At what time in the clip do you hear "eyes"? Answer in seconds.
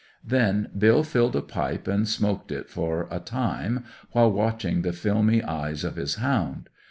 5.43-5.83